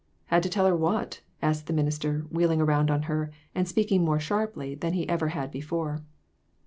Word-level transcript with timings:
"Had 0.33 0.41
to 0.41 0.49
tell 0.49 0.65
her 0.65 0.75
what?" 0.75 1.21
asked 1.43 1.67
the 1.67 1.73
minister, 1.73 2.25
wheeling 2.31 2.59
around 2.59 2.89
on 2.89 3.03
her, 3.03 3.29
and 3.53 3.67
speaking 3.67 4.03
more 4.03 4.19
sharply 4.19 4.73
than 4.73 4.93
he 4.93 5.07
ever 5.07 5.27
had 5.27 5.51
before. 5.51 6.01